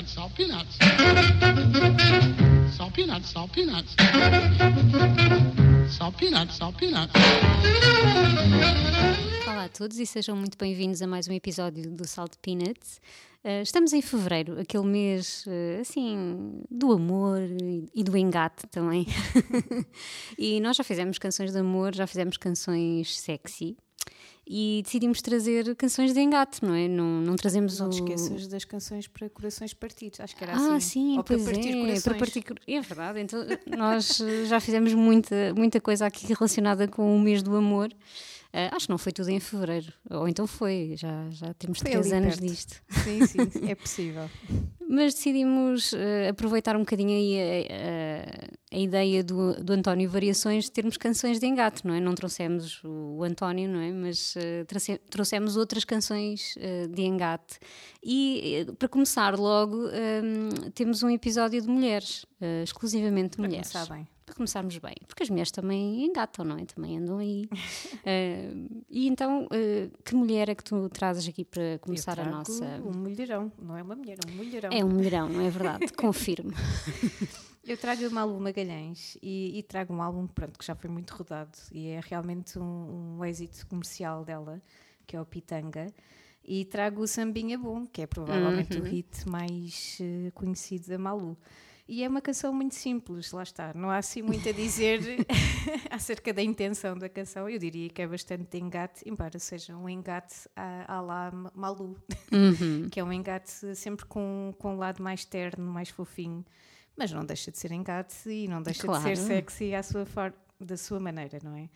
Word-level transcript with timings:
peanuts, 0.00 0.12
salt 0.12 0.34
peanuts. 0.34 0.78
Salt 2.76 2.94
peanuts, 2.94 3.28
salt 3.28 3.52
peanuts. 3.52 3.96
Salt 5.88 6.16
peanuts, 6.16 6.56
salt 6.56 6.76
peanuts. 6.78 7.12
Olá 9.46 9.64
a 9.64 9.68
todos 9.68 9.98
e 9.98 10.06
sejam 10.06 10.36
muito 10.36 10.56
bem-vindos 10.56 11.02
a 11.02 11.06
mais 11.06 11.28
um 11.28 11.32
episódio 11.32 11.90
do 11.90 12.06
Salt 12.06 12.32
Peanuts. 12.40 13.00
Uh, 13.44 13.62
estamos 13.62 13.92
em 13.92 14.00
fevereiro, 14.00 14.58
aquele 14.60 14.86
mês 14.86 15.44
uh, 15.46 15.80
assim 15.80 16.62
do 16.70 16.92
amor 16.92 17.40
e 17.94 18.02
do 18.02 18.16
engate 18.16 18.66
também. 18.68 19.06
e 20.38 20.60
nós 20.60 20.76
já 20.76 20.84
fizemos 20.84 21.18
canções 21.18 21.52
de 21.52 21.58
amor, 21.58 21.94
já 21.94 22.06
fizemos 22.06 22.36
canções 22.36 23.18
sexy, 23.18 23.76
e 24.52 24.82
decidimos 24.82 25.22
trazer 25.22 25.76
canções 25.76 26.12
de 26.12 26.18
engate, 26.20 26.64
não 26.64 26.74
é? 26.74 26.88
Não, 26.88 27.20
não 27.20 27.36
trazemos 27.36 27.78
Não 27.78 27.86
o... 27.86 27.90
te 27.90 28.00
esqueças 28.00 28.48
das 28.48 28.64
canções 28.64 29.06
para 29.06 29.30
corações 29.30 29.72
partidos, 29.72 30.18
acho 30.18 30.34
que 30.34 30.42
era 30.42 30.54
Ah, 30.54 30.74
assim. 30.74 30.80
sim, 31.12 31.16
Ou 31.18 31.22
para 31.22 31.36
pois 31.36 31.48
partir 31.48 31.68
é, 31.68 31.72
corações. 31.80 32.02
para 32.02 32.14
partir 32.16 32.44
É 32.66 32.80
verdade, 32.80 33.20
então 33.20 33.46
nós 33.78 34.20
eh, 34.20 34.46
já 34.46 34.58
fizemos 34.58 34.92
muita, 34.92 35.54
muita 35.54 35.80
coisa 35.80 36.04
aqui 36.04 36.26
relacionada 36.34 36.88
com 36.88 37.14
o 37.16 37.20
mês 37.20 37.44
do 37.44 37.54
amor. 37.54 37.90
Ah, 38.52 38.74
acho 38.74 38.86
que 38.86 38.90
não 38.90 38.98
foi 38.98 39.12
tudo 39.12 39.28
em 39.28 39.38
fevereiro, 39.38 39.92
ou 40.10 40.26
então 40.26 40.44
foi, 40.44 40.94
já, 40.96 41.30
já 41.30 41.54
temos 41.54 41.78
Foi 41.78 41.88
três 41.88 42.10
anos 42.12 42.34
perto. 42.34 42.50
disto. 42.50 42.82
Sim, 43.04 43.24
sim, 43.26 43.38
é 43.68 43.74
possível. 43.76 44.28
Mas 44.92 45.14
decidimos 45.14 45.92
eh, 45.92 46.28
aproveitar 46.30 46.74
um 46.76 46.80
bocadinho 46.80 47.10
aí 47.10 47.38
a, 47.38 48.74
a- 48.74 48.76
a 48.76 48.78
ideia 48.78 49.22
do, 49.22 49.54
do 49.62 49.72
António 49.72 50.08
Variações 50.10 50.64
de 50.64 50.72
termos 50.72 50.96
canções 50.96 51.38
de 51.38 51.46
engate, 51.46 51.86
não 51.86 51.94
é? 51.94 52.00
Não 52.00 52.12
trouxemos 52.14 52.82
o, 52.82 53.18
o 53.18 53.22
António, 53.24 53.68
não 53.68 53.80
é? 53.80 53.92
Mas 53.92 54.34
eh, 54.36 54.64
trouxe- 54.64 54.98
trouxemos 55.10 55.56
outras 55.56 55.84
canções 55.84 56.54
eh, 56.58 56.88
de 56.88 57.02
engate. 57.02 57.58
E 58.02 58.64
eh, 58.68 58.72
para 58.78 58.88
começar 58.88 59.38
logo, 59.38 59.88
eh, 59.92 60.22
temos 60.74 61.02
um 61.04 61.10
episódio 61.10 61.60
de 61.62 61.68
mulheres, 61.68 62.26
eh, 62.40 62.62
exclusivamente 62.64 63.30
de 63.32 63.36
Para 63.36 63.46
mulheres. 63.46 63.70
começar 63.72 63.94
bem. 63.94 64.08
Para 64.30 64.36
começarmos 64.36 64.78
bem, 64.78 64.94
porque 65.08 65.24
as 65.24 65.28
mulheres 65.28 65.50
também 65.50 66.04
engatam, 66.06 66.44
não 66.44 66.56
é? 66.56 66.64
Também 66.64 66.98
andam 66.98 67.18
aí. 67.18 67.48
Eh, 68.04 68.52
e 68.88 69.08
então, 69.08 69.48
eh, 69.50 69.90
que 70.04 70.14
mulher 70.14 70.48
é 70.48 70.54
que 70.54 70.62
tu 70.64 70.88
trazes 70.88 71.28
aqui 71.28 71.44
para 71.44 71.78
começar 71.80 72.18
a 72.18 72.24
nossa. 72.24 72.64
Um 72.84 72.96
mulherão, 72.96 73.52
não 73.60 73.76
é 73.76 73.82
uma 73.82 73.94
mulher, 73.96 74.18
é 74.24 74.30
um 74.30 74.36
mulherão. 74.36 74.70
É 74.72 74.84
um 74.84 74.88
mulherão, 74.88 75.28
não 75.28 75.40
é 75.40 75.50
verdade? 75.50 75.92
Confirmo. 75.94 76.52
Eu 77.66 77.76
trago 77.76 78.06
a 78.06 78.10
Malu 78.10 78.40
Magalhães 78.40 79.18
e, 79.20 79.58
e 79.58 79.62
trago 79.64 79.92
um 79.92 80.00
álbum 80.00 80.26
pronto, 80.28 80.58
que 80.58 80.64
já 80.64 80.74
foi 80.76 80.88
muito 80.88 81.10
rodado 81.10 81.58
e 81.72 81.88
é 81.88 82.00
realmente 82.02 82.58
um, 82.58 83.16
um 83.18 83.24
êxito 83.24 83.66
comercial 83.66 84.24
dela, 84.24 84.62
que 85.06 85.16
é 85.16 85.20
o 85.20 85.26
Pitanga. 85.26 85.86
E 86.44 86.64
trago 86.64 87.02
o 87.02 87.06
Sambinha 87.06 87.58
Bom, 87.58 87.84
que 87.84 88.02
é 88.02 88.06
provavelmente 88.06 88.78
Uhum. 88.78 88.84
o 88.84 88.86
hit 88.88 89.28
mais 89.28 89.98
eh, 90.00 90.30
conhecido 90.32 90.88
da 90.88 90.98
Malu. 90.98 91.36
E 91.92 92.04
é 92.04 92.08
uma 92.08 92.20
canção 92.20 92.52
muito 92.52 92.76
simples, 92.76 93.32
lá 93.32 93.42
está. 93.42 93.74
Não 93.74 93.90
há 93.90 93.96
assim 93.96 94.22
muito 94.22 94.48
a 94.48 94.52
dizer 94.52 95.00
acerca 95.90 96.32
da 96.32 96.40
intenção 96.40 96.96
da 96.96 97.08
canção. 97.08 97.48
Eu 97.48 97.58
diria 97.58 97.88
que 97.88 98.00
é 98.00 98.06
bastante 98.06 98.56
engate, 98.58 99.02
embora 99.04 99.36
seja 99.40 99.76
um 99.76 99.88
engate 99.88 100.48
à, 100.54 100.98
à 100.98 101.00
lá 101.00 101.32
Malu, 101.52 101.96
Uhum. 102.30 102.88
que 102.92 103.00
é 103.00 103.02
um 103.02 103.12
engate 103.12 103.74
sempre 103.74 104.06
com, 104.06 104.54
com 104.56 104.74
um 104.74 104.78
lado 104.78 105.02
mais 105.02 105.24
terno, 105.24 105.66
mais 105.66 105.88
fofinho, 105.88 106.44
mas 106.96 107.10
não 107.10 107.24
deixa 107.24 107.50
de 107.50 107.58
ser 107.58 107.72
engate 107.72 108.28
e 108.28 108.46
não 108.46 108.62
deixa 108.62 108.86
de 108.86 108.94
ser 108.94 109.00
Claro. 109.00 109.16
sexy 109.16 109.74
à 109.74 109.82
sua 109.82 110.06
da 110.60 110.76
sua 110.76 111.00
maneira, 111.00 111.40
não 111.42 111.56
é? 111.56 111.68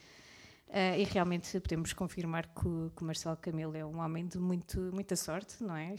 Ah, 0.77 0.99
e 0.99 1.05
realmente 1.05 1.61
podemos 1.61 1.93
confirmar 1.93 2.47
que 2.49 2.67
o, 2.67 2.91
que 2.97 3.03
o 3.03 3.07
Marcelo 3.07 3.37
Camelo 3.37 3.77
é 3.77 3.85
um 3.85 4.01
homem 4.01 4.27
de 4.27 4.39
muito, 4.39 4.81
muita 4.93 5.15
sorte, 5.15 5.63
não 5.63 5.77
é? 5.77 5.95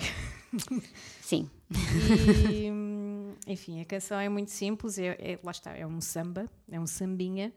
Sim. 1.22 1.50
E, 2.52 2.70
enfim, 3.46 3.82
a 3.82 3.86
canção 3.86 4.20
é 4.20 4.28
muito 4.30 4.52
simples, 4.52 4.98
é, 4.98 5.16
é- 5.20 5.40
lá 5.44 5.52
está, 5.52 5.76
é 5.76 5.86
um 5.86 6.02
samba, 6.02 6.50
é 6.70 6.80
um 6.80 6.88
sambinha. 6.88 7.54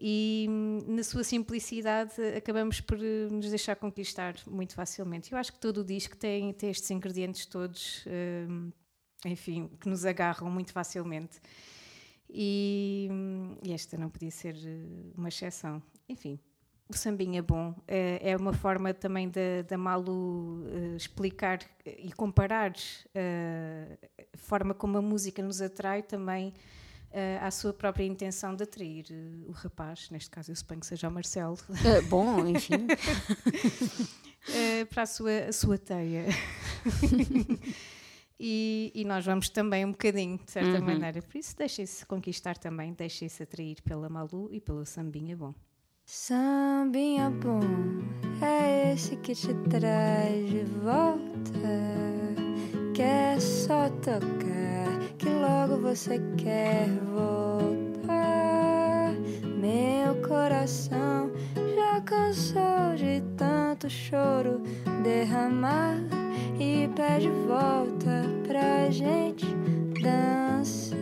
E 0.00 0.46
hum, 0.48 0.78
na 0.94 1.02
sua 1.02 1.24
simplicidade 1.24 2.12
acabamos 2.36 2.80
por 2.80 2.98
eh, 3.02 3.28
nos 3.30 3.50
deixar 3.50 3.74
conquistar 3.76 4.36
muito 4.46 4.74
facilmente. 4.74 5.32
Eu 5.32 5.38
acho 5.38 5.52
que 5.52 5.58
todo 5.58 5.78
o 5.78 5.84
disco 5.84 6.16
tem, 6.16 6.52
tem 6.52 6.70
estes 6.70 6.88
ingredientes 6.90 7.46
todos, 7.46 8.04
hum, 8.48 8.70
enfim, 9.26 9.68
que 9.80 9.88
nos 9.88 10.04
agarram 10.04 10.48
muito 10.50 10.72
facilmente. 10.72 11.40
E, 12.30 13.08
hum, 13.10 13.56
e 13.64 13.72
esta 13.72 13.96
não 13.98 14.08
podia 14.10 14.30
ser 14.30 14.54
eh, 14.56 15.12
uma 15.16 15.28
exceção. 15.28 15.82
Enfim, 16.08 16.38
o 16.88 16.96
sambinha 16.96 17.42
bom 17.42 17.74
eh, 17.86 18.18
é 18.22 18.36
uma 18.36 18.52
forma 18.52 18.94
também 18.94 19.30
da, 19.66 19.76
Malu 19.76 20.64
eh, 20.66 20.96
explicar 20.96 21.58
e 21.84 22.10
comparar 22.12 22.72
eh, 23.14 23.98
a 24.34 24.38
forma 24.38 24.72
como 24.72 24.96
a 24.96 25.02
música 25.02 25.42
nos 25.42 25.60
atrai 25.60 26.02
também 26.02 26.54
eh, 27.10 27.38
à 27.42 27.50
sua 27.50 27.74
própria 27.74 28.04
intenção 28.04 28.56
de 28.56 28.62
atrair 28.62 29.04
o 29.46 29.52
rapaz, 29.52 30.08
neste 30.10 30.30
caso 30.30 30.50
eu 30.50 30.56
suponho 30.56 30.80
que 30.80 30.86
seja 30.86 31.08
o 31.08 31.12
Marcelo, 31.12 31.58
Ah, 31.70 32.00
bom, 32.08 32.46
enfim. 32.46 32.86
para 34.88 35.02
a 35.02 35.06
sua, 35.06 35.38
a 35.48 35.52
sua 35.52 35.76
teia. 35.76 36.24
e, 38.40 38.90
e 38.94 39.04
nós 39.04 39.26
vamos 39.26 39.50
também 39.50 39.84
um 39.84 39.90
bocadinho, 39.90 40.38
de 40.38 40.50
certa 40.50 40.80
maneira. 40.80 41.20
Por 41.20 41.36
isso, 41.36 41.54
deixem-se 41.56 42.06
conquistar 42.06 42.56
também, 42.56 42.94
deixem-se 42.94 43.42
atrair 43.42 43.82
pela 43.82 44.08
Malu 44.08 44.48
e 44.50 44.60
pelo 44.60 44.86
sambinha 44.86 45.36
bom. 45.36 45.52
Sambinha 46.10 47.28
bom 47.28 47.60
é 48.40 48.94
esse 48.94 49.14
que 49.16 49.34
te 49.34 49.52
traz 49.68 50.48
de 50.48 50.64
volta. 50.82 51.20
Que 52.94 53.02
é 53.02 53.38
só 53.38 53.90
tocar, 53.90 54.88
que 55.18 55.28
logo 55.28 55.82
você 55.82 56.18
quer 56.38 56.88
voltar. 57.12 59.12
Meu 59.60 60.14
coração 60.26 61.30
já 61.76 62.00
cansou 62.00 62.96
de 62.96 63.22
tanto 63.36 63.90
choro 63.90 64.62
derramar 65.04 65.98
e 66.58 66.88
pede 66.96 67.28
volta 67.46 68.24
pra 68.46 68.90
gente 68.90 69.44
dançar. 70.02 70.96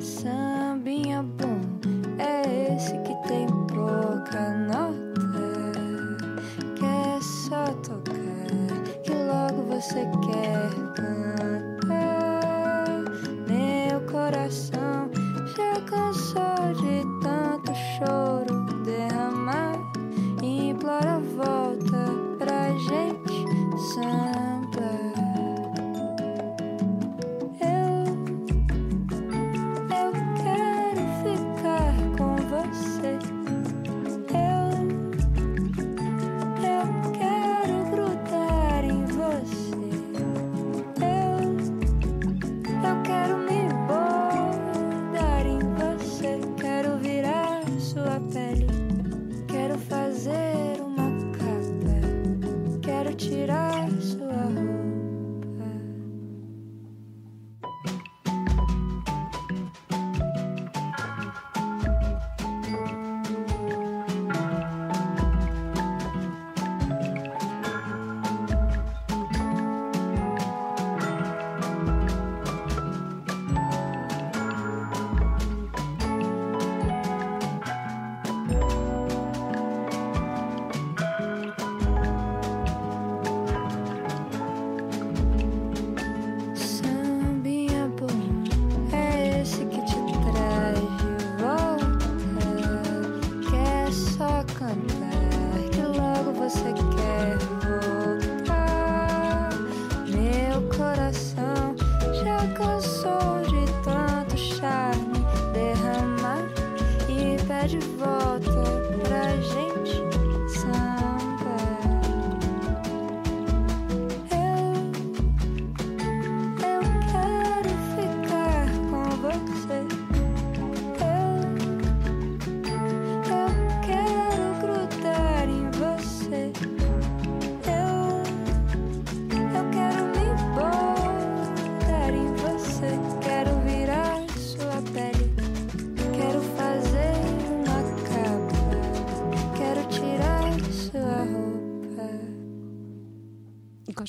Sambinha 0.00 1.24
bom 1.24 1.56
é 2.18 2.74
esse 2.74 2.96
que 3.02 3.14
pouca 4.26 4.50
nota. 4.50 4.96
Que 6.74 6.84
é 6.84 7.20
só 7.20 7.64
tocar, 7.82 9.02
que 9.02 9.12
logo 9.12 9.62
você 9.68 10.06
quer 10.26 10.95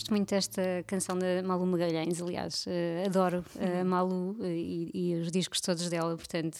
Gosto 0.08 0.16
muito 0.16 0.30
desta 0.30 0.62
canção 0.88 1.20
da 1.20 1.44
Malu 1.44 1.66
Magalhães, 1.66 2.22
aliás, 2.22 2.66
uh, 2.66 3.08
adoro 3.08 3.44
a 3.60 3.82
uh, 3.82 3.86
Malu 3.86 4.38
uh, 4.40 4.46
e, 4.46 4.90
e, 4.94 5.16
os 5.16 5.30
discos 5.30 5.60
todos 5.60 5.90
dela, 5.90 6.16
portanto, 6.16 6.58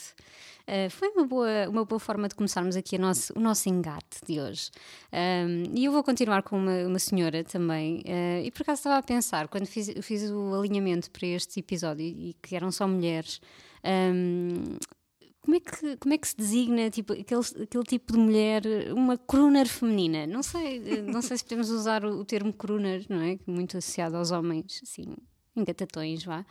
foi 0.90 1.08
uma 1.12 1.26
boa, 1.26 1.70
uma 1.70 1.86
boa 1.86 1.98
forma 1.98 2.28
de 2.28 2.36
começarmos 2.36 2.76
aqui 2.76 2.98
nosso, 2.98 3.32
o 3.38 3.40
nosso 3.40 3.70
engate 3.70 4.20
de 4.28 4.42
hoje. 4.42 4.70
Um, 5.14 5.64
e 5.74 5.86
eu 5.86 5.94
vou 5.94 6.04
continuar 6.04 6.44
com 6.44 6.58
uma, 6.58 6.86
uma 6.88 7.00
senhora 7.00 7.42
também, 7.42 8.04
e 8.44 8.52
por 8.52 8.64
acaso 8.64 8.80
estava 8.80 8.98
a 8.98 9.02
pensar, 9.02 9.48
quando 9.48 9.66
fiz, 9.66 9.94
fiz 10.02 10.30
o 10.30 10.54
alinhamento 10.54 11.10
para 11.10 11.26
este 11.26 11.62
episódio 11.62 12.06
e 12.06 12.36
que 12.42 12.54
eram 12.54 12.70
só 12.70 12.86
mulheres. 12.86 13.40
Um, 13.86 14.76
como 15.48 15.56
é 15.56 15.60
que, 15.62 15.96
como 15.96 16.14
é 16.14 16.18
que 16.18 16.28
se 16.28 16.36
designa 16.36 16.90
tipo, 16.90 17.14
aquele, 17.14 17.42
aquele 17.64 17.84
tipo 17.86 18.12
de 18.12 18.20
mulher, 18.20 18.64
uma 18.94 19.18
crooner 19.18 19.66
feminina? 19.66 20.28
Não 20.28 20.44
sei, 20.44 21.02
não 21.04 21.22
sei 21.22 21.38
se 21.38 21.44
podemos 21.46 21.70
usar 21.70 22.04
o, 22.04 22.20
o 22.20 22.26
termo 22.26 22.52
crooner, 22.52 23.06
não 23.08 23.22
é? 23.22 23.40
Muito 23.48 23.78
associado 23.78 24.18
aos 24.18 24.30
homens, 24.32 24.82
assim, 24.84 25.06
engatatões, 25.56 26.26
vá. 26.26 26.46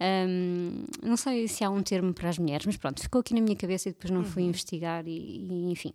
Um, 0.00 0.84
não 1.02 1.18
sei 1.18 1.46
se 1.46 1.62
há 1.62 1.68
um 1.68 1.82
termo 1.82 2.14
para 2.14 2.30
as 2.30 2.38
mulheres, 2.38 2.64
mas 2.64 2.78
pronto, 2.78 3.02
ficou 3.02 3.20
aqui 3.20 3.34
na 3.34 3.42
minha 3.42 3.54
cabeça 3.54 3.90
e 3.90 3.92
depois 3.92 4.10
não 4.10 4.24
fui 4.24 4.44
uhum. 4.44 4.48
investigar 4.48 5.06
e, 5.06 5.10
e, 5.10 5.70
enfim. 5.70 5.92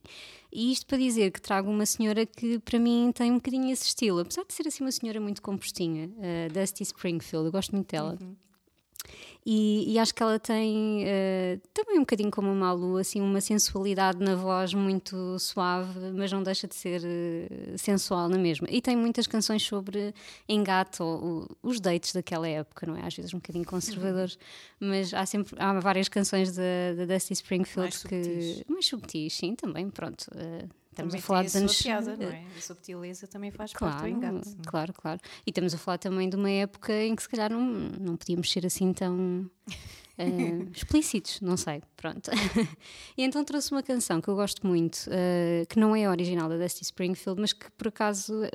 E 0.52 0.72
isto 0.72 0.86
para 0.86 1.00
dizer 1.00 1.32
que 1.32 1.42
trago 1.42 1.72
uma 1.72 1.88
senhora 1.88 2.24
que 2.24 2.60
para 2.60 2.78
mim 2.78 3.12
tem 3.16 3.32
um 3.32 3.38
bocadinho 3.38 3.74
esse 3.74 3.88
estilo, 3.88 4.20
apesar 4.20 4.46
de 4.46 4.54
ser 4.54 4.68
assim 4.68 4.84
uma 4.84 4.92
senhora 4.92 5.20
muito 5.20 5.42
compostinha, 5.42 6.08
uh, 6.08 6.54
Dusty 6.54 6.84
Springfield, 6.84 7.48
eu 7.48 7.52
gosto 7.52 7.72
muito 7.72 7.90
dela. 7.90 8.16
Uhum. 8.22 8.36
E, 9.46 9.94
e, 9.94 10.00
acho 10.00 10.16
que 10.16 10.24
ela 10.24 10.40
tem 10.40 11.04
uh, 11.04 11.62
também 11.74 11.98
um 11.98 12.02
bocadinho 12.02 12.32
como 12.32 12.50
a 12.50 12.54
Malu, 12.54 12.98
assim, 12.98 13.20
uma 13.20 13.42
sensualidade 13.42 14.20
na 14.20 14.36
voz 14.36 14.74
muito 14.74 15.38
suave, 15.38 16.00
mas 16.14 16.32
não 16.32 16.42
deixa 16.42 16.66
de 16.66 16.76
ser 16.76 17.02
uh, 17.02 17.78
sensual 17.78 18.30
na 18.30 18.38
mesma. 18.38 18.68
E 18.70 18.82
tem 18.82 18.96
muitas 18.96 19.28
canções 19.28 19.62
sobre 19.62 20.14
engate 20.48 21.04
ou, 21.04 21.50
os 21.62 21.82
dates 21.82 22.14
daquela 22.14 22.48
época, 22.48 22.86
não 22.86 22.96
é? 22.96 23.06
Às 23.06 23.16
vezes 23.16 23.34
um 23.34 23.38
bocadinho 23.38 23.66
conservadores, 23.66 24.36
uhum. 24.80 24.90
mas 24.90 25.14
há 25.14 25.26
sempre 25.26 25.56
há 25.60 25.78
várias 25.80 26.08
canções 26.08 26.56
da, 26.56 26.94
da 26.96 27.14
Dusty 27.14 27.34
Springfield 27.34 27.90
mais 27.90 28.04
que. 28.04 28.24
Subtis. 28.24 28.64
Mais 28.70 28.86
subtis, 28.86 29.34
sim, 29.34 29.56
também, 29.56 29.90
pronto. 29.90 30.26
Uh, 30.34 30.83
Estamos 30.94 31.12
também 31.12 31.24
a 31.24 31.26
falar 31.26 31.44
dos 31.44 31.56
anos. 31.56 31.82
Piada, 31.82 32.16
não 32.16 32.30
é? 32.30 32.46
A 32.56 32.62
subtileza 32.62 33.28
também 33.28 33.52
faz 33.52 33.74
claro, 33.74 33.96
parte 33.96 34.12
do 34.12 34.18
engate. 34.18 34.56
Claro, 34.66 34.94
claro. 34.94 35.20
E 35.46 35.50
estamos 35.50 35.74
a 35.74 35.78
falar 35.78 35.98
também 35.98 36.30
de 36.30 36.36
uma 36.36 36.50
época 36.50 36.94
em 36.94 37.16
que 37.16 37.24
se 37.24 37.30
calhar 37.30 37.52
não, 37.52 37.62
não 37.62 38.16
podíamos 38.16 38.50
ser 38.52 38.66
assim 38.66 38.94
tão 38.94 39.50
uh, 40.18 40.72
explícitos, 40.74 41.42
não 41.42 41.58
sei, 41.58 41.82
pronto. 41.96 42.30
e 43.18 43.24
então 43.24 43.44
trouxe 43.44 43.72
uma 43.72 43.82
canção 43.82 44.22
que 44.22 44.28
eu 44.28 44.36
gosto 44.36 44.66
muito, 44.66 45.08
uh, 45.08 45.66
que 45.68 45.80
não 45.80 45.96
é 45.96 46.10
original 46.10 46.50
da 46.50 46.58
Dusty 46.58 46.84
Springfield, 46.84 47.40
mas 47.40 47.54
que 47.54 47.70
por 47.72 47.88
acaso 47.88 48.34
uh, 48.34 48.50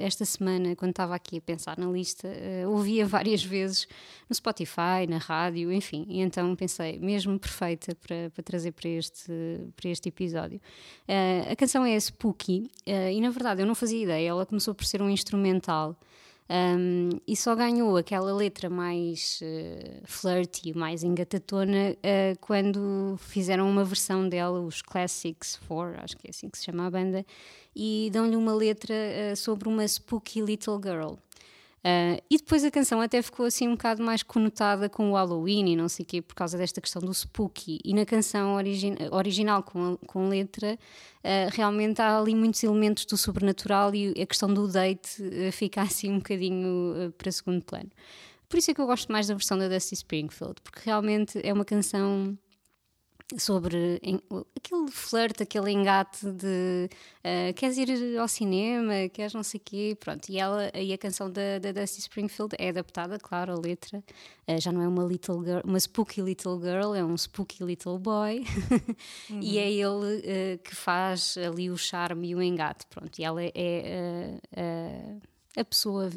esta 0.00 0.24
semana, 0.24 0.74
quando 0.74 0.90
estava 0.90 1.14
aqui 1.14 1.38
a 1.38 1.40
pensar 1.40 1.78
na 1.78 1.86
lista, 1.86 2.28
ouvia 2.68 3.06
várias 3.06 3.44
vezes 3.44 3.86
no 4.28 4.34
Spotify, 4.34 5.06
na 5.08 5.18
rádio, 5.18 5.72
enfim, 5.72 6.06
e 6.08 6.20
então 6.20 6.54
pensei, 6.56 6.98
mesmo 6.98 7.38
perfeita 7.38 7.94
para, 7.94 8.30
para 8.30 8.42
trazer 8.42 8.72
para 8.72 8.88
este, 8.88 9.32
para 9.76 9.88
este 9.88 10.08
episódio. 10.08 10.60
a 11.50 11.56
canção 11.56 11.84
é 11.84 11.98
Spooky, 11.98 12.70
e 12.86 13.20
na 13.20 13.30
verdade 13.30 13.62
eu 13.62 13.66
não 13.66 13.74
fazia 13.74 14.02
ideia, 14.02 14.28
ela 14.28 14.46
começou 14.46 14.74
por 14.74 14.84
ser 14.84 15.00
um 15.00 15.10
instrumental. 15.10 15.96
Um, 16.48 17.10
e 17.26 17.34
só 17.34 17.56
ganhou 17.56 17.96
aquela 17.96 18.32
letra 18.32 18.70
mais 18.70 19.40
uh, 19.42 20.02
flirty, 20.04 20.76
mais 20.76 21.02
engatatona, 21.02 21.92
uh, 21.92 22.38
quando 22.40 23.16
fizeram 23.18 23.68
uma 23.68 23.84
versão 23.84 24.28
dela, 24.28 24.60
os 24.60 24.80
Classics 24.80 25.58
4, 25.66 26.04
acho 26.04 26.16
que 26.16 26.28
é 26.28 26.30
assim 26.30 26.48
que 26.48 26.56
se 26.56 26.64
chama 26.64 26.86
a 26.86 26.90
banda, 26.90 27.26
e 27.74 28.08
dão-lhe 28.12 28.36
uma 28.36 28.54
letra 28.54 28.94
uh, 28.94 29.36
sobre 29.36 29.68
uma 29.68 29.86
spooky 29.86 30.40
little 30.40 30.80
girl. 30.80 31.14
Uh, 31.86 32.20
e 32.28 32.36
depois 32.36 32.64
a 32.64 32.70
canção 32.70 33.00
até 33.00 33.22
ficou 33.22 33.46
assim 33.46 33.68
um 33.68 33.72
bocado 33.72 34.02
mais 34.02 34.20
conotada 34.20 34.88
com 34.88 35.12
o 35.12 35.14
Halloween 35.14 35.70
e 35.70 35.76
não 35.76 35.88
sei 35.88 36.02
o 36.02 36.06
quê, 36.06 36.20
por 36.20 36.34
causa 36.34 36.58
desta 36.58 36.80
questão 36.80 37.00
do 37.00 37.14
spooky. 37.14 37.78
E 37.84 37.94
na 37.94 38.04
canção 38.04 38.56
origi 38.56 38.92
original 39.12 39.62
com, 39.62 39.96
com 39.98 40.28
letra, 40.28 40.76
uh, 41.22 41.48
realmente 41.52 42.02
há 42.02 42.18
ali 42.18 42.34
muitos 42.34 42.60
elementos 42.64 43.04
do 43.04 43.16
sobrenatural 43.16 43.94
e 43.94 44.20
a 44.20 44.26
questão 44.26 44.52
do 44.52 44.66
date 44.66 45.22
uh, 45.22 45.52
fica 45.52 45.82
assim 45.82 46.10
um 46.10 46.16
bocadinho 46.16 47.14
para 47.16 47.30
segundo 47.30 47.62
plano. 47.64 47.90
Por 48.48 48.58
isso 48.58 48.72
é 48.72 48.74
que 48.74 48.80
eu 48.80 48.86
gosto 48.86 49.12
mais 49.12 49.28
da 49.28 49.34
versão 49.34 49.56
da 49.56 49.68
Dusty 49.68 49.94
Springfield, 49.94 50.56
porque 50.64 50.80
realmente 50.84 51.40
é 51.40 51.52
uma 51.52 51.64
canção 51.64 52.36
sobre 53.36 53.98
em, 54.02 54.20
aquele 54.56 54.88
flerte, 54.90 55.42
aquele 55.42 55.72
engate 55.72 56.30
de 56.30 56.88
uh, 57.24 57.52
queres 57.54 57.76
ir 57.76 58.16
ao 58.18 58.28
cinema, 58.28 59.08
queres 59.12 59.34
não 59.34 59.42
sei 59.42 59.58
o 59.58 59.62
quê, 59.64 59.96
pronto. 59.98 60.28
E, 60.28 60.38
ela, 60.38 60.70
e 60.74 60.92
a 60.92 60.98
canção 60.98 61.28
da, 61.28 61.58
da 61.58 61.72
Dusty 61.72 62.00
Springfield 62.00 62.54
é 62.58 62.68
adaptada, 62.68 63.18
claro, 63.18 63.52
a 63.52 63.60
letra. 63.60 63.98
Uh, 64.48 64.60
já 64.60 64.70
não 64.70 64.80
é 64.80 64.86
uma 64.86 65.04
little 65.04 65.42
girl, 65.44 65.60
uma 65.64 65.80
spooky 65.80 66.22
little 66.22 66.60
girl, 66.60 66.94
é 66.94 67.04
um 67.04 67.16
spooky 67.16 67.64
little 67.64 67.98
boy. 67.98 68.44
uhum. 69.30 69.40
E 69.46 69.58
é 69.58 69.70
ele 69.70 69.84
uh, 70.54 70.58
que 70.62 70.74
faz 70.74 71.36
ali 71.36 71.68
o 71.70 71.76
charme 71.76 72.28
e 72.28 72.34
o 72.34 72.42
engate, 72.42 72.86
pronto. 72.86 73.18
E 73.18 73.24
ela 73.24 73.42
é, 73.42 73.52
é 73.54 75.16
a 75.56 75.64
pessoa 75.64 76.10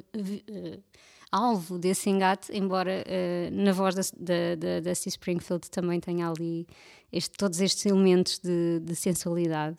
alvo 1.31 1.77
desse 1.77 2.10
engate, 2.10 2.51
embora 2.55 3.03
uh, 3.05 3.51
na 3.51 3.72
voz 3.72 3.95
da, 3.95 4.01
da, 4.17 4.55
da, 4.55 4.79
da 4.81 4.95
C. 4.95 5.10
Springfield 5.10 5.69
também 5.69 6.00
tenha 6.00 6.27
ali 6.27 6.67
este, 7.12 7.38
todos 7.38 7.60
estes 7.62 7.86
elementos 7.86 8.39
de, 8.39 8.80
de 8.80 8.96
sensualidade. 8.96 9.78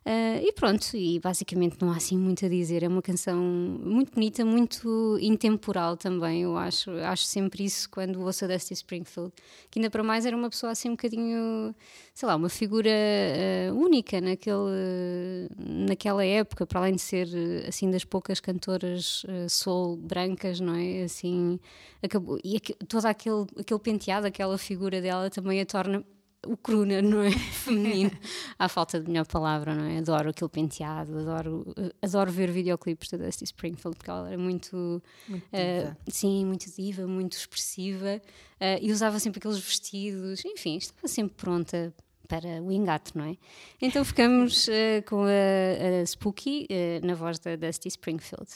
Uh, 0.00 0.40
e 0.42 0.50
pronto, 0.52 0.96
e 0.96 1.20
basicamente 1.20 1.76
não 1.78 1.92
há 1.92 1.96
assim 1.96 2.16
muito 2.16 2.46
a 2.46 2.48
dizer. 2.48 2.82
É 2.82 2.88
uma 2.88 3.02
canção 3.02 3.36
muito 3.36 4.14
bonita, 4.14 4.44
muito 4.44 5.18
intemporal 5.20 5.94
também. 5.94 6.42
Eu 6.42 6.56
acho, 6.56 6.90
acho 6.90 7.24
sempre 7.24 7.64
isso 7.64 7.88
quando 7.90 8.18
ouço 8.22 8.46
a 8.46 8.48
Dusty 8.48 8.72
Springfield, 8.72 9.30
que 9.70 9.78
ainda 9.78 9.90
para 9.90 10.02
mais 10.02 10.24
era 10.24 10.34
uma 10.34 10.48
pessoa 10.48 10.72
assim 10.72 10.88
um 10.88 10.92
bocadinho, 10.92 11.74
sei 12.14 12.26
lá, 12.26 12.34
uma 12.34 12.48
figura 12.48 12.90
uh, 12.90 13.74
única 13.74 14.22
naquele, 14.22 15.48
naquela 15.58 16.24
época, 16.24 16.66
para 16.66 16.80
além 16.80 16.94
de 16.94 17.02
ser 17.02 17.28
assim 17.68 17.90
das 17.90 18.04
poucas 18.04 18.40
cantoras 18.40 19.22
uh, 19.24 19.50
soul 19.50 19.96
brancas, 19.96 20.60
não 20.60 20.74
é? 20.74 21.02
Assim, 21.02 21.60
acabou. 22.02 22.38
E 22.42 22.56
aqu 22.56 22.72
todo 22.86 23.04
aquele, 23.04 23.46
aquele 23.58 23.80
penteado, 23.80 24.26
aquela 24.26 24.56
figura 24.56 25.02
dela 25.02 25.28
também 25.28 25.60
a 25.60 25.66
torna 25.66 26.02
o 26.46 26.56
crooner, 26.56 27.02
não 27.02 27.22
é? 27.22 27.30
Feminino. 27.52 28.10
Há 28.58 28.68
falta 28.68 29.00
de 29.00 29.08
melhor 29.08 29.26
palavra, 29.26 29.74
não 29.74 29.84
é? 29.84 29.98
Adoro 29.98 30.30
aquele 30.30 30.48
penteado, 30.50 31.18
adoro, 31.18 31.74
adoro 32.02 32.30
ver 32.30 32.50
videoclipes 32.50 33.10
da 33.10 33.18
Dusty 33.18 33.44
Springfield, 33.44 33.96
porque 33.96 34.10
ela 34.10 34.28
era 34.28 34.38
muito. 34.38 35.02
muito 35.28 35.44
uh, 35.44 35.96
sim, 36.08 36.44
muito 36.44 36.70
diva, 36.74 37.06
muito 37.06 37.36
expressiva 37.36 38.20
uh, 38.60 38.78
e 38.80 38.90
usava 38.90 39.18
sempre 39.18 39.38
aqueles 39.38 39.58
vestidos, 39.58 40.44
enfim, 40.44 40.76
estava 40.76 41.08
sempre 41.08 41.34
pronta 41.36 41.92
para 42.28 42.62
o 42.62 42.70
engate, 42.70 43.16
não 43.16 43.24
é? 43.24 43.36
Então 43.82 44.04
ficamos 44.04 44.68
uh, 44.68 45.02
com 45.08 45.24
a, 45.24 46.00
a 46.00 46.06
Spooky 46.06 46.68
na 47.02 47.14
voz 47.14 47.38
da 47.38 47.56
Dusty 47.56 47.88
Springfield. 47.88 48.50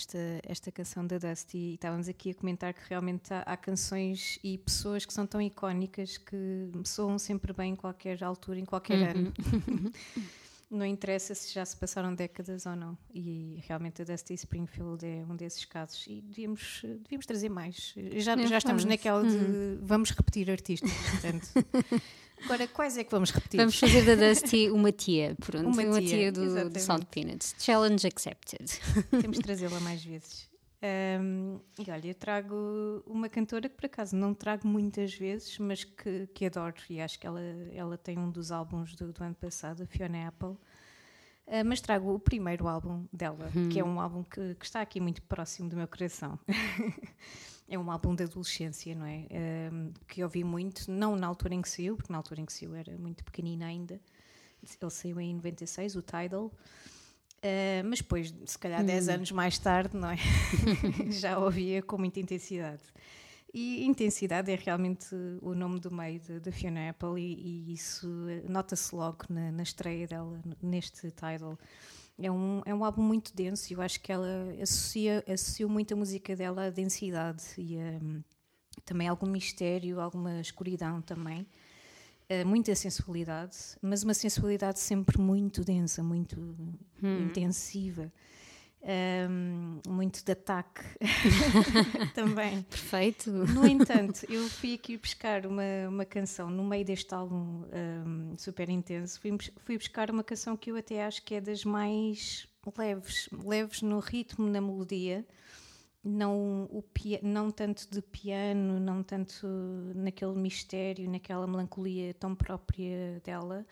Esta, 0.00 0.18
esta 0.46 0.72
canção 0.72 1.06
da 1.06 1.18
Dusty 1.18 1.58
e 1.58 1.74
estávamos 1.74 2.08
aqui 2.08 2.30
a 2.30 2.34
comentar 2.34 2.72
que 2.72 2.80
realmente 2.88 3.32
há, 3.32 3.40
há 3.40 3.56
canções 3.56 4.38
e 4.42 4.58
pessoas 4.58 5.04
que 5.04 5.12
são 5.12 5.26
tão 5.26 5.40
icónicas 5.40 6.16
que 6.16 6.70
soam 6.84 7.18
sempre 7.18 7.52
bem 7.52 7.72
em 7.72 7.76
qualquer 7.76 8.22
altura, 8.24 8.58
em 8.58 8.64
qualquer 8.64 9.16
ano. 9.16 9.32
não 10.70 10.86
interessa 10.86 11.34
se 11.34 11.52
já 11.52 11.64
se 11.64 11.76
passaram 11.76 12.14
décadas 12.14 12.64
ou 12.64 12.76
não. 12.76 12.96
E 13.12 13.62
realmente 13.66 14.02
a 14.02 14.04
Dusty 14.04 14.34
Springfield 14.34 15.04
é 15.04 15.24
um 15.28 15.34
desses 15.34 15.64
casos. 15.64 16.06
E 16.06 16.20
devíamos, 16.20 16.82
devíamos 17.02 17.26
trazer 17.26 17.48
mais. 17.48 17.94
Já, 18.16 18.34
É, 18.34 18.46
já 18.46 18.58
estamos 18.58 18.84
naquela 18.84 19.22
de 19.24 19.78
vamos 19.82 20.10
repetir 20.10 20.50
artistas, 20.50 20.92
portanto. 21.10 21.48
Agora, 22.44 22.66
quais 22.68 22.96
é 22.96 23.04
que 23.04 23.10
vamos 23.10 23.30
repetir? 23.30 23.58
Vamos 23.58 23.78
fazer 23.78 24.04
da 24.04 24.14
Dusty 24.14 24.70
uma 24.70 24.92
tia, 24.92 25.36
pronto. 25.40 25.68
Uma 25.68 25.82
Uma, 25.82 26.00
tia, 26.00 26.08
tia, 26.08 26.32
do, 26.32 26.70
do. 26.70 26.80
Salt 26.80 27.04
Peanuts. 27.06 27.54
Challenge 27.58 28.06
accepted. 28.06 28.66
Temos 29.20 29.38
de 29.38 29.42
trazê-la 29.42 29.80
mais 29.80 30.04
vezes. 30.04 30.48
Ahm, 30.82 31.58
e 31.78 31.90
olha, 31.90 32.08
eu 32.08 32.14
trago 32.14 33.02
uma 33.06 33.28
cantora 33.28 33.68
que 33.68 33.76
por 33.76 33.84
acaso 33.84 34.16
não 34.16 34.32
trago 34.32 34.66
muitas 34.66 35.12
vezes, 35.12 35.58
mas 35.58 35.84
que, 35.84 36.26
que 36.28 36.46
adoro 36.46 36.74
e 36.88 37.00
acho 37.00 37.18
que 37.18 37.26
ela, 37.26 37.40
ela 37.72 37.98
tem 37.98 38.18
um 38.18 38.30
dos 38.30 38.50
álbuns 38.50 38.94
do, 38.94 39.12
do 39.12 39.22
ano 39.22 39.34
passado, 39.34 39.82
a 39.82 39.86
Fiona 39.86 40.28
Apple. 40.28 40.56
Ah, 41.46 41.64
mas 41.64 41.80
trago 41.80 42.14
o 42.14 42.18
primeiro 42.18 42.68
álbum 42.68 43.04
dela, 43.12 43.50
que 43.70 43.80
é 43.80 43.84
um 43.84 44.00
álbum 44.00 44.22
que, 44.22 44.54
que 44.54 44.64
está 44.64 44.80
aqui 44.80 45.00
muito 45.00 45.20
próximo 45.22 45.68
do 45.68 45.76
meu 45.76 45.88
coração. 45.88 46.38
é 47.70 47.78
um 47.78 47.90
álbum 47.90 48.14
da 48.14 48.24
adolescência, 48.24 48.94
não 48.94 49.06
é? 49.06 49.26
Que 50.08 50.20
eu 50.20 50.26
ouvi 50.26 50.42
muito, 50.42 50.90
não 50.90 51.14
na 51.14 51.26
altura 51.26 51.54
em 51.54 51.62
que 51.62 51.68
saiu, 51.68 51.96
porque 51.96 52.12
na 52.12 52.18
altura 52.18 52.40
em 52.40 52.44
que 52.44 52.52
saiu 52.52 52.74
era 52.74 52.98
muito 52.98 53.24
pequenina 53.24 53.66
ainda. 53.66 54.00
Ele 54.62 54.90
saiu 54.90 55.20
em 55.20 55.34
96, 55.34 55.96
o 55.96 56.02
Tidal. 56.02 56.52
Uh, 57.42 57.82
mas 57.86 58.00
depois, 58.00 58.34
se 58.44 58.58
calhar 58.58 58.84
10 58.84 59.08
anos 59.08 59.32
mais 59.32 59.58
tarde, 59.58 59.96
não 59.96 60.10
é? 60.10 60.16
já 61.10 61.38
ouvia 61.38 61.80
com 61.80 61.96
muita 61.96 62.20
intensidade. 62.20 62.82
E 63.52 63.84
intensidade 63.84 64.52
é 64.52 64.54
realmente 64.54 65.14
o 65.40 65.54
nome 65.54 65.80
do 65.80 65.90
meio 65.90 66.20
de 66.20 66.52
Fiona 66.52 66.90
Apple, 66.90 67.20
e, 67.20 67.70
e 67.70 67.72
isso 67.72 68.06
eh, 68.28 68.42
nota-se 68.48 68.94
logo 68.94 69.24
na, 69.28 69.50
na 69.50 69.62
estreia 69.62 70.06
dela 70.06 70.40
neste 70.62 71.10
title. 71.10 71.58
É 72.22 72.30
um, 72.30 72.62
é 72.64 72.74
um 72.74 72.84
álbum 72.84 73.02
muito 73.02 73.34
denso 73.34 73.72
e 73.72 73.74
eu 73.74 73.80
acho 73.82 74.00
que 74.00 74.12
ela 74.12 74.26
associa, 74.60 75.24
associou 75.26 75.68
muito 75.70 75.94
a 75.94 75.96
música 75.96 76.36
dela 76.36 76.66
à 76.66 76.70
densidade 76.70 77.42
e 77.56 77.78
a, 77.78 78.00
também 78.84 79.08
algum 79.08 79.26
mistério, 79.26 80.00
alguma 80.00 80.40
escuridão 80.40 81.00
também. 81.00 81.46
Uh, 82.30 82.46
muita 82.46 82.74
sensualidade, 82.76 83.56
mas 83.82 84.04
uma 84.04 84.14
sensualidade 84.14 84.78
sempre 84.78 85.18
muito 85.18 85.64
densa, 85.64 86.02
muito 86.02 86.38
intensiva. 87.02 88.12
Um, 88.82 89.80
muito 89.86 90.24
de 90.24 90.32
ataque 90.32 90.82
também. 92.14 92.62
Perfeito. 92.62 93.30
No 93.30 93.66
entanto, 93.66 94.24
eu 94.28 94.48
fui 94.48 94.74
aqui 94.74 94.96
buscar 94.96 95.44
uma, 95.44 95.62
uma 95.88 96.04
canção 96.06 96.48
no 96.48 96.64
meio 96.64 96.84
deste 96.84 97.14
álbum 97.14 97.64
um, 97.72 98.34
super 98.38 98.70
intenso. 98.70 99.20
Fui, 99.20 99.36
fui 99.58 99.76
buscar 99.76 100.10
uma 100.10 100.24
canção 100.24 100.56
que 100.56 100.70
eu 100.70 100.76
até 100.76 101.04
acho 101.04 101.22
que 101.22 101.34
é 101.34 101.40
das 101.40 101.64
mais 101.64 102.48
leves, 102.76 103.28
leves 103.44 103.82
no 103.82 103.98
ritmo, 103.98 104.48
na 104.48 104.60
melodia. 104.60 105.26
Não, 106.02 106.64
o 106.72 106.82
não 107.22 107.50
tanto 107.50 107.86
de 107.90 108.00
piano, 108.00 108.80
não 108.80 109.02
tanto 109.02 109.46
naquele 109.94 110.34
mistério, 110.34 111.10
naquela 111.10 111.46
melancolia 111.46 112.14
tão 112.14 112.34
própria 112.34 113.20
dela. 113.22 113.66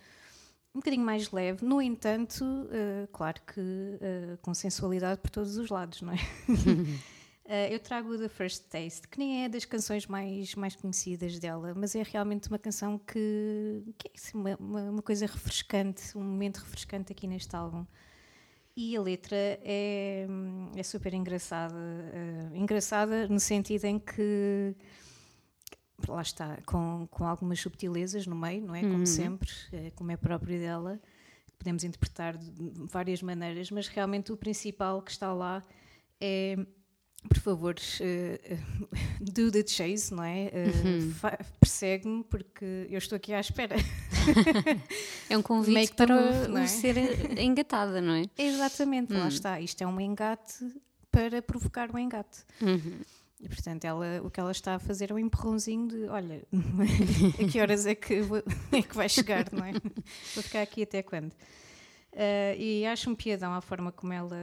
Um 0.75 0.81
bocadinho 0.81 1.05
mais 1.05 1.31
leve, 1.31 1.65
no 1.65 1.81
entanto, 1.81 2.45
eh, 2.71 3.09
claro 3.13 3.41
que 3.43 3.61
eh, 4.01 4.39
com 4.43 4.53
sensualidade 4.55 5.21
por 5.21 5.31
todos 5.31 5.57
os 5.57 5.71
lados, 5.71 6.03
não 6.03 6.13
é? 6.13 6.17
Uh, 6.47 7.49
eu 7.73 7.81
trago 7.81 8.11
o 8.13 8.19
The 8.19 8.29
First 8.29 8.65
Taste, 8.69 9.09
que 9.09 9.19
nem 9.19 9.45
é 9.45 9.49
das 9.49 9.65
canções 9.65 10.07
mais, 10.07 10.55
mais 10.55 10.77
conhecidas 10.77 11.39
dela, 11.39 11.75
mas 11.75 11.95
é 11.97 12.03
realmente 12.03 12.49
uma 12.49 12.59
canção 12.59 12.99
que, 12.99 13.83
que 13.97 14.09
é 14.09 14.11
assim, 14.15 14.39
uma, 14.39 14.57
uma, 14.91 15.03
coisa 15.03 15.27
refrescante, 15.27 16.17
um 16.17 16.23
momento 16.23 16.59
refrescante 16.59 17.13
aqui 17.13 17.27
neste 17.27 17.57
álbum. 17.57 17.85
E 18.77 18.97
a 18.97 19.01
letra 19.01 19.37
é, 19.37 20.27
é 20.77 20.83
super 20.85 21.13
engraçada. 21.13 21.75
uh, 21.75 22.55
engraçada 22.55 23.27
no 23.27 23.41
sentido 23.41 23.87
em 23.87 23.99
que, 23.99 24.77
lá 26.07 26.23
está, 26.23 26.59
com, 26.67 27.07
com 27.11 27.25
algumas 27.27 27.59
subtilezas 27.61 28.27
no 28.27 28.37
meio, 28.37 28.65
não 28.67 28.75
é? 28.75 28.83
Como 28.83 29.07
sempre, 29.07 29.49
eh, 29.73 29.91
como 29.97 30.11
é 30.13 30.17
próprio 30.17 30.59
dela. 30.59 31.01
Podemos 31.59 31.83
interpretar 31.83 32.37
de 32.37 32.53
várias 32.87 33.21
maneiras, 33.23 33.71
mas 33.71 33.89
realmente 33.89 34.31
o 34.33 34.37
principal 34.37 35.03
que 35.03 35.11
está 35.11 35.33
lá 35.33 35.65
é 36.21 36.57
por 37.29 37.39
favor, 37.41 37.75
eh, 38.01 38.41
eh, 38.45 38.59
do 39.21 39.51
the 39.51 39.67
chase, 39.67 40.15
não 40.15 40.23
é? 40.23 40.45
Eh, 40.53 40.73
fa- 41.19 41.37
Persegue-me 41.59 42.23
porque 42.23 42.87
eu 42.89 42.97
estou 42.97 43.17
aqui 43.17 43.35
à 43.35 43.41
espera. 43.41 43.75
É 45.29 45.37
um 45.37 45.43
convite 45.43 45.75
Make 45.75 45.95
para 45.95 46.15
move, 46.15 46.49
não 46.49 46.59
é? 46.59 46.65
o 46.65 46.69
ser 46.69 46.97
engatada, 47.41 48.01
não 48.01 48.15
é? 48.15 48.23
Exatamente, 48.39 49.13
Hum. 49.13 49.19
lá 49.19 49.29
está. 49.29 49.61
Isto 49.61 49.83
é 49.83 49.87
um 49.87 50.01
engate 50.01 50.65
para 51.11 51.43
provocar 51.43 51.91
um 51.95 51.99
engate. 51.99 52.39
Uhum. 52.63 53.01
E 53.41 53.49
portanto, 53.49 53.85
ela, 53.85 54.21
o 54.25 54.31
que 54.31 54.41
ela 54.41 54.51
está 54.51 54.75
a 54.75 54.79
fazer 54.79 55.11
é 55.11 55.15
um 55.15 55.19
empurrãozinho 55.19 55.87
de: 55.89 56.05
olha, 56.09 56.43
a 57.41 57.49
que 57.51 57.61
horas 57.61 57.87
é 57.87 57.95
que, 57.95 58.21
vou- 58.21 58.43
é 58.73 58.83
que 58.83 58.95
vai 58.97 59.09
chegar, 59.09 59.47
não 59.53 59.65
é? 59.65 59.73
Vou 60.35 60.43
ficar 60.43 60.63
aqui 60.63 60.83
até 60.83 61.03
quando? 61.03 61.33
Ah, 62.13 62.55
e 62.57 62.85
acho 62.87 63.09
um 63.11 63.15
piadão 63.15 63.53
a 63.53 63.61
forma 63.61 63.93
como 63.93 64.13
ela 64.13 64.37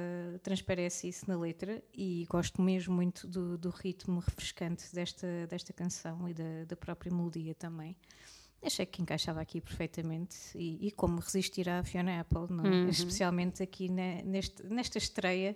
transparece 0.43 1.09
isso 1.09 1.25
na 1.27 1.37
letra 1.37 1.83
e 1.93 2.25
gosto 2.29 2.61
mesmo 2.61 2.93
muito 2.95 3.27
do, 3.27 3.57
do 3.57 3.69
ritmo 3.69 4.19
refrescante 4.19 4.85
desta, 4.93 5.27
desta 5.49 5.73
canção 5.73 6.29
e 6.29 6.33
da, 6.33 6.63
da 6.67 6.75
própria 6.77 7.11
melodia 7.13 7.53
também. 7.53 7.97
Achei 8.63 8.85
que 8.85 9.01
encaixava 9.01 9.41
aqui 9.41 9.59
perfeitamente 9.59 10.37
e, 10.55 10.87
e 10.87 10.91
como 10.91 11.19
resistir 11.19 11.67
à 11.67 11.83
Fiona 11.83 12.21
Apple, 12.21 12.47
é? 12.87 12.89
especialmente 12.89 13.61
aqui 13.61 13.89
na- 13.89 14.21
neste, 14.23 14.63
nesta 14.63 14.97
estreia. 14.97 15.55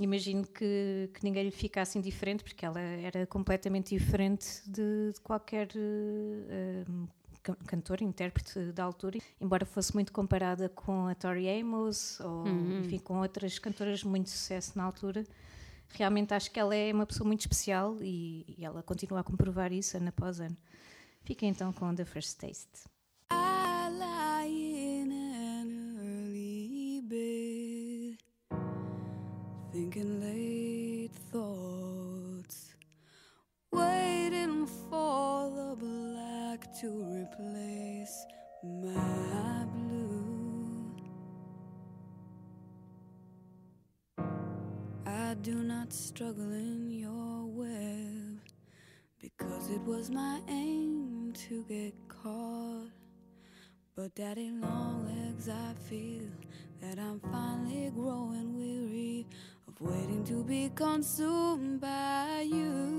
Imagino 0.00 0.46
que, 0.46 1.10
que 1.12 1.24
ninguém 1.24 1.44
lhe 1.44 1.50
ficasse 1.50 1.98
indiferente, 1.98 2.44
porque 2.44 2.64
ela 2.64 2.80
era 2.80 3.26
completamente 3.26 3.96
diferente 3.96 4.62
de, 4.64 5.12
de 5.12 5.20
qualquer 5.20 5.68
eh, 5.74 6.84
um, 6.88 7.08
can- 7.42 7.56
cantor, 7.66 8.00
intérprete 8.00 8.72
da 8.72 8.84
altura, 8.84 9.18
embora 9.40 9.66
fosse 9.66 9.92
muito 9.94 10.12
comparada 10.12 10.68
com 10.68 11.08
a 11.08 11.14
Tori 11.16 11.48
Amos 11.48 12.20
ou 12.20 12.46
enfim, 12.80 12.98
com 13.00 13.18
outras 13.18 13.58
cantoras 13.58 14.00
de 14.00 14.06
muito 14.06 14.30
sucesso 14.30 14.78
na 14.78 14.84
altura. 14.84 15.24
Realmente 15.88 16.32
acho 16.32 16.50
que 16.50 16.60
ela 16.60 16.76
é 16.76 16.92
uma 16.92 17.06
pessoa 17.06 17.26
muito 17.26 17.40
especial 17.40 17.96
e, 18.00 18.44
e 18.56 18.64
ela 18.64 18.82
continua 18.82 19.20
a 19.20 19.24
comprovar 19.24 19.72
isso 19.72 19.96
ano 19.96 20.10
após 20.10 20.38
ano. 20.38 20.56
Fica 21.24 21.44
então 21.44 21.72
com 21.72 21.92
The 21.92 22.04
First 22.04 22.38
Taste. 22.38 22.88
But 54.08 54.22
daddy 54.22 54.50
long 54.50 55.04
legs, 55.04 55.50
I 55.50 55.74
feel 55.86 56.22
that 56.80 56.98
I'm 56.98 57.20
finally 57.20 57.90
growing 57.94 58.56
weary 58.56 59.26
of 59.66 59.78
waiting 59.82 60.24
to 60.24 60.42
be 60.44 60.70
consumed 60.74 61.82
by 61.82 62.46
you. 62.50 62.97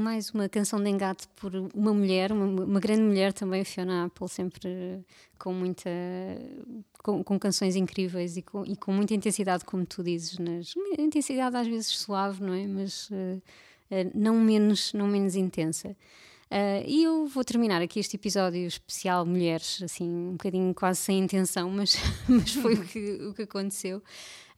Mais 0.00 0.30
uma 0.30 0.48
canção 0.48 0.82
de 0.82 0.88
engate 0.88 1.28
por 1.36 1.54
uma 1.54 1.94
mulher, 1.94 2.32
uma, 2.32 2.64
uma 2.64 2.80
grande 2.80 3.02
mulher 3.02 3.32
também, 3.32 3.62
Fiona 3.64 4.06
Apple, 4.06 4.28
sempre 4.28 5.04
com 5.38 5.52
muita. 5.52 5.90
com, 7.02 7.22
com 7.22 7.38
canções 7.38 7.76
incríveis 7.76 8.36
e 8.36 8.42
com, 8.42 8.64
e 8.64 8.74
com, 8.76 8.92
muita 8.92 9.14
intensidade, 9.14 9.64
como 9.64 9.86
tu 9.86 10.02
dizes, 10.02 10.38
nas, 10.38 10.74
intensidade 10.98 11.56
às 11.56 11.66
vezes 11.66 11.88
suave, 11.88 12.42
não 12.42 12.54
é? 12.54 12.66
Mas 12.66 13.08
uh, 13.10 13.40
não, 14.14 14.38
menos, 14.40 14.92
não 14.92 15.06
menos 15.06 15.36
intensa. 15.36 15.96
Uh, 16.50 16.82
e 16.84 17.04
eu 17.04 17.26
vou 17.28 17.44
terminar 17.44 17.80
aqui 17.80 18.00
este 18.00 18.16
episódio 18.16 18.66
especial 18.66 19.24
Mulheres, 19.24 19.80
assim, 19.84 20.08
um 20.08 20.32
bocadinho 20.32 20.74
quase 20.74 20.98
sem 20.98 21.20
intenção, 21.20 21.70
mas, 21.70 21.96
mas 22.28 22.52
foi 22.54 22.74
o 22.74 22.84
que, 22.84 23.12
o 23.22 23.34
que 23.34 23.42
aconteceu 23.42 24.02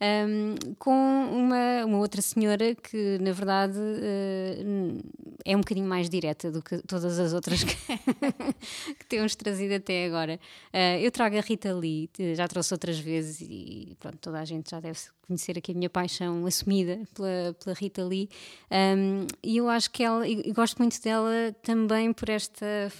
um, 0.02 0.74
com 0.80 0.90
uma, 0.90 1.84
uma 1.86 1.98
outra 1.98 2.20
senhora 2.20 2.74
que, 2.74 3.18
na 3.20 3.30
verdade, 3.30 3.78
uh, 3.78 5.00
é 5.44 5.56
um 5.56 5.60
bocadinho 5.60 5.86
mais 5.86 6.10
direta 6.10 6.50
do 6.50 6.60
que 6.60 6.78
todas 6.78 7.20
as 7.20 7.32
outras 7.32 7.62
que, 7.62 7.76
que 8.98 9.06
temos 9.08 9.36
trazido 9.36 9.74
até 9.74 10.06
agora. 10.06 10.40
Uh, 10.74 10.98
eu 11.00 11.10
trago 11.12 11.38
a 11.38 11.40
Rita 11.40 11.72
Lee, 11.72 12.10
já 12.34 12.48
trouxe 12.48 12.74
outras 12.74 12.98
vezes 12.98 13.40
e 13.42 13.96
pronto, 14.00 14.18
toda 14.18 14.40
a 14.40 14.44
gente 14.44 14.70
já 14.70 14.80
deve 14.80 14.98
conhecer 15.24 15.56
aqui 15.56 15.70
a 15.70 15.74
minha 15.74 15.90
paixão 15.90 16.44
assumida 16.46 17.00
pela, 17.14 17.56
pela 17.62 17.76
Rita 17.76 18.04
Lee. 18.04 18.28
Um, 18.72 19.26
e 19.40 19.58
eu 19.58 19.68
acho 19.68 19.88
que 19.90 20.02
ela, 20.02 20.26
e 20.26 20.52
gosto 20.52 20.78
muito 20.78 21.00
dela 21.00 21.54
também 21.62 22.12
por 22.12 22.28
esta 22.28 22.90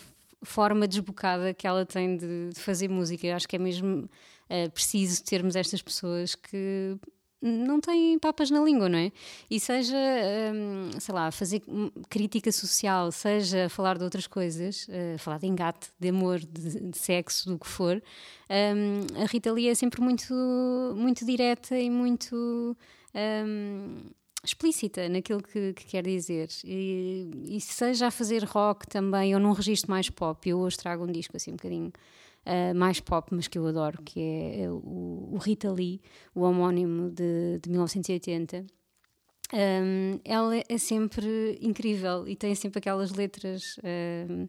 forma 0.43 0.87
desbocada 0.87 1.53
que 1.53 1.67
ela 1.67 1.85
tem 1.85 2.17
de, 2.17 2.51
de 2.51 2.61
fazer 2.61 2.89
música. 2.89 3.27
Eu 3.27 3.35
acho 3.35 3.49
que 3.49 3.57
é 3.57 3.59
mesmo 3.59 4.09
uh, 4.53 4.71
preciso 4.71 5.25
termos 5.25 5.57
estas 5.57 5.81
pessoas 5.81 6.35
que 6.35 6.99
não 7.43 7.81
têm 7.81 8.19
papas 8.21 8.51
na 8.51 8.61
língua, 8.61 8.89
não 8.89 8.99
é? 8.99 9.11
E 9.51 9.59
seja, 9.59 9.97
um, 10.55 11.01
sei 11.01 11.13
lá, 11.13 11.31
fazer 11.33 11.61
crítica 12.09 12.53
social, 12.53 13.11
seja 13.11 13.69
falar 13.69 13.99
de 13.99 14.05
outras 14.05 14.29
coisas, 14.29 14.87
uh, 14.87 15.19
falar 15.19 15.39
de 15.39 15.47
engate, 15.49 15.89
de 15.99 16.09
amor, 16.09 16.39
de, 16.39 16.91
de 16.91 16.97
sexo, 16.97 17.51
do 17.51 17.59
que 17.59 17.67
for, 17.67 18.01
um, 18.49 19.23
a 19.23 19.27
Rita 19.27 19.53
Lee 19.53 19.69
é 19.69 19.75
sempre 19.75 20.01
muito, 20.01 20.33
muito 20.97 21.25
direta 21.27 21.77
e 21.77 21.91
muito. 21.91 22.77
Um, 23.15 23.97
explícita 24.45 25.09
naquilo 25.09 25.41
que, 25.41 25.73
que 25.73 25.85
quer 25.85 26.03
dizer 26.03 26.49
e, 26.65 27.31
e, 27.45 27.61
seja 27.61 28.09
a 28.09 28.11
fazer 28.11 28.43
rock 28.43 28.89
também 28.89 29.35
ou 29.35 29.41
num 29.41 29.53
registro 29.53 29.89
mais 29.89 30.11
pop 30.11 30.49
eu 30.49 30.59
hoje 30.59 30.77
trago 30.79 31.05
um 31.05 31.13
disco 31.13 31.37
assim 31.37 31.53
um 31.53 31.57
bocadinho 31.57 31.93
uh, 32.47 32.75
mais 32.75 33.01
pop, 33.01 33.29
mas 33.35 33.49
que 33.49 33.59
eu 33.59 33.67
adoro, 33.67 34.03
que 34.03 34.21
é 34.21 34.71
o, 34.71 35.31
o 35.33 35.39
Rita 35.39 35.71
Lee, 35.71 36.01
o 36.35 36.43
homónimo 36.43 37.11
de, 37.11 37.59
de 37.63 37.71
1980. 37.71 38.67
Um, 39.55 40.19
ela 40.25 40.57
é 40.67 40.79
sempre 40.79 41.59
incrível 41.61 42.27
e 42.27 42.35
tem 42.35 42.55
sempre 42.55 42.79
aquelas 42.79 43.13
letras 43.13 43.77
um, 43.85 44.45
uh, 44.45 44.47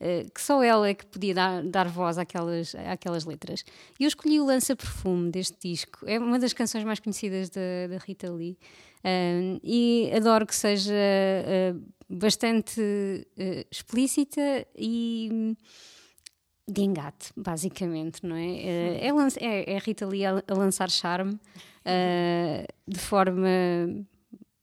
ah, 0.00 0.30
que 0.32 0.40
só 0.40 0.62
ela 0.62 0.88
é 0.88 0.94
que 0.94 1.04
podia 1.06 1.34
dar, 1.34 1.64
dar 1.64 1.88
voz 1.88 2.18
àquelas, 2.18 2.74
àquelas 2.74 3.24
letras. 3.24 3.64
E 3.98 4.04
eu 4.04 4.08
escolhi 4.08 4.38
o 4.38 4.44
Lança 4.44 4.76
Perfume 4.76 5.30
deste 5.30 5.56
disco, 5.68 6.06
é 6.06 6.18
uma 6.18 6.38
das 6.38 6.52
canções 6.52 6.84
mais 6.84 7.00
conhecidas 7.00 7.50
da, 7.50 7.88
da 7.88 7.98
Rita 7.98 8.30
Lee. 8.30 8.56
Um, 9.04 9.60
e 9.62 10.10
adoro 10.14 10.46
que 10.46 10.54
seja 10.54 10.92
uh, 10.92 11.82
bastante 12.08 12.80
uh, 12.80 13.66
explícita 13.70 14.66
e 14.76 15.56
de 16.68 16.82
engate, 16.82 17.30
basicamente, 17.36 18.26
não 18.26 18.36
é? 18.36 18.56
Eh, 18.56 19.08
é, 19.08 19.44
é, 19.44 19.74
é 19.74 19.78
Rita 19.78 20.06
Lee 20.06 20.26
a, 20.26 20.42
a 20.46 20.54
lançar 20.54 20.90
charme 20.90 21.34
uh, 21.34 22.66
de 22.88 22.98
forma 22.98 23.48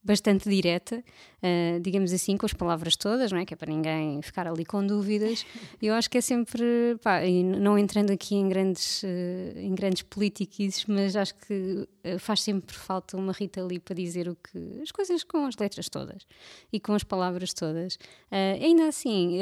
bastante 0.02 0.50
direta, 0.50 1.02
uh, 1.42 1.80
digamos 1.80 2.12
assim, 2.12 2.36
com 2.36 2.44
as 2.44 2.52
palavras 2.52 2.94
todas, 2.94 3.32
não 3.32 3.38
é? 3.38 3.46
Que 3.46 3.54
é 3.54 3.56
para 3.56 3.72
ninguém 3.72 4.20
ficar 4.20 4.46
ali 4.46 4.66
com 4.66 4.86
dúvidas. 4.86 5.46
Eu 5.80 5.94
acho 5.94 6.10
que 6.10 6.18
é 6.18 6.20
sempre, 6.20 6.98
pá, 7.02 7.24
e 7.24 7.42
não 7.42 7.78
entrando 7.78 8.10
aqui 8.10 8.34
em 8.34 8.50
grandes, 8.50 9.02
uh, 9.02 9.58
em 9.58 9.74
grandes 9.74 10.02
politiquices, 10.02 10.84
mas 10.84 11.16
acho 11.16 11.34
que 11.36 11.88
faz 12.18 12.42
sempre 12.42 12.76
falta 12.76 13.16
uma 13.16 13.32
Rita 13.32 13.62
Lee 13.62 13.78
para 13.78 13.94
dizer 13.94 14.28
o 14.28 14.36
que, 14.36 14.82
as 14.82 14.92
coisas 14.92 15.24
com 15.24 15.46
as 15.46 15.56
letras 15.56 15.88
todas 15.88 16.26
e 16.70 16.78
com 16.78 16.92
as 16.92 17.02
palavras 17.02 17.54
todas. 17.54 17.98
ainda 18.30 18.88
assim, 18.88 19.38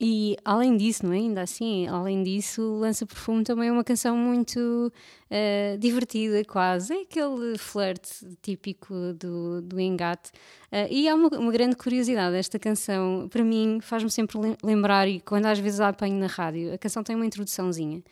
e 0.00 0.36
além 0.44 0.76
disso, 0.76 1.06
não 1.06 1.12
é? 1.12 1.16
Ainda 1.18 1.42
assim, 1.42 1.86
além 1.86 2.22
disso, 2.24 2.78
Lança 2.78 3.06
Perfume 3.06 3.44
também 3.44 3.68
é 3.68 3.72
uma 3.72 3.84
canção 3.84 4.16
muito 4.16 4.58
uh, 5.30 5.78
divertida, 5.78 6.44
quase. 6.44 6.92
É 6.92 7.02
aquele 7.02 7.56
flirt 7.56 8.04
típico 8.42 8.92
do, 9.14 9.62
do 9.62 9.80
engate. 9.80 10.30
Uh, 10.72 10.90
e 10.90 11.08
há 11.08 11.14
uma, 11.14 11.28
uma, 11.28 11.52
grande 11.52 11.76
curiosidade. 11.76 12.34
Esta 12.34 12.58
canção, 12.58 13.28
para 13.30 13.44
mim, 13.44 13.78
faz-me 13.80 14.10
sempre 14.10 14.36
lembrar, 14.64 15.06
e 15.06 15.20
quando 15.20 15.46
às 15.46 15.60
vezes 15.60 15.78
a 15.78 15.88
apanho 15.88 16.18
na 16.18 16.26
rádio, 16.26 16.74
a 16.74 16.78
canção 16.78 17.04
tem 17.04 17.14
uma 17.14 17.26
introduçãozinha. 17.26 18.02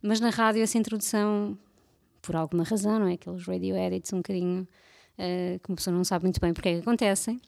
Mas 0.00 0.20
na 0.20 0.30
rádio, 0.30 0.62
essa 0.62 0.78
introdução, 0.78 1.58
por 2.22 2.36
alguma 2.36 2.62
razão, 2.62 3.00
não 3.00 3.08
é? 3.08 3.14
Aqueles 3.14 3.44
radio 3.44 3.76
edits 3.76 4.12
um 4.12 4.18
bocadinho. 4.18 4.66
Uh, 5.18 5.58
que 5.58 5.68
uma 5.68 5.76
pessoa 5.76 5.94
não 5.94 6.04
sabe 6.04 6.24
muito 6.24 6.40
bem 6.40 6.54
porque 6.54 6.68
é 6.68 6.74
que 6.74 6.80
acontecem. 6.80 7.40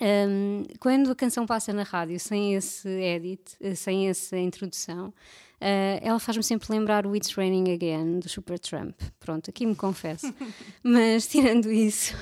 Um, 0.00 0.64
quando 0.80 1.10
a 1.10 1.14
canção 1.14 1.46
passa 1.46 1.72
na 1.72 1.84
rádio 1.84 2.18
sem 2.18 2.54
esse 2.54 2.88
edit, 2.88 3.42
eh, 3.60 3.74
sem 3.74 4.08
essa 4.08 4.36
introdução, 4.36 5.08
uh, 5.08 6.00
ela 6.02 6.18
faz-me 6.18 6.42
sempre 6.42 6.66
lembrar 6.70 7.06
o 7.06 7.14
It's 7.14 7.32
Raining 7.34 7.72
Again 7.72 8.18
do 8.18 8.28
Supertramp. 8.28 9.00
Pronto, 9.20 9.48
aqui 9.50 9.64
me 9.64 9.76
confesso. 9.76 10.34
Mas 10.82 11.28
tirando 11.28 11.70
isso, 11.70 12.14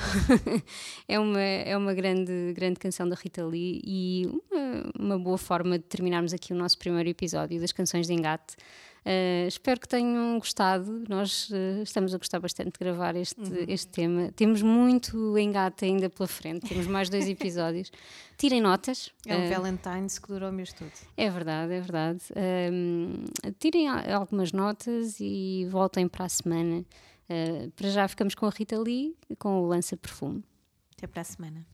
é 1.09 1.19
uma, 1.19 1.41
é 1.41 1.77
uma 1.77 1.95
grande, 1.95 2.53
grande 2.55 2.79
canção 2.79 3.09
da 3.09 3.17
Rita 3.17 3.45
Lee 3.45 3.81
e 3.85 4.27
uma, 4.51 5.15
uma 5.17 5.19
boa 5.19 5.39
forma 5.39 5.79
de 5.79 5.85
terminarmos 5.85 6.35
aqui 6.35 6.53
o 6.53 6.57
nosso 6.57 6.79
primeiro 6.79 7.09
episódio 7.09 7.59
das 7.59 7.73
canções 7.73 8.07
de 8.07 8.13
engate. 8.13 8.55
Uh, 9.05 9.49
espero 9.49 9.81
que 9.81 9.89
tenham 9.89 10.39
gostado. 10.39 11.05
Nós 11.09 11.51
uh, 11.51 11.83
estamos 11.83 12.15
a 12.15 12.19
gostar 12.19 12.39
bastante 12.39 12.73
de 12.73 12.79
gravar 12.79 13.17
este, 13.17 13.41
uhum. 13.41 13.65
este 13.67 13.89
tema. 13.89 14.31
Temos 14.33 14.63
muito 14.63 15.37
engate 15.37 15.85
ainda 15.85 16.09
pela 16.09 16.29
frente, 16.29 16.69
temos 16.69 16.87
mais 16.87 17.11
dois 17.11 17.27
episódios. 17.29 17.91
Tirem 18.39 18.61
notas. 18.61 19.11
É 19.27 19.37
o 19.37 19.45
uh, 19.45 19.49
Valentine's 19.49 20.19
que 20.19 20.29
durou 20.29 20.51
o 20.51 20.53
mês 20.53 20.73
todo. 20.73 20.93
É 21.17 21.29
verdade, 21.29 21.73
é 21.73 21.81
verdade. 21.81 22.21
tirem 23.59 23.89
algumas 23.89 24.53
notas 24.53 25.19
e 25.21 25.67
voltem 25.69 26.07
para 26.07 26.27
a 26.27 26.29
semana. 26.29 26.85
para 27.75 27.91
já 27.91 28.07
ficamos 28.07 28.35
com 28.35 28.47
a 28.47 28.51
Rita 28.51 28.79
Lee 28.79 29.17
com 29.39 29.63
o 29.63 29.67
Lança 29.67 29.97
Perfume. 29.97 30.45
Até 30.97 31.07
para 31.07 31.23
a 31.23 31.25
semana. 31.25 31.72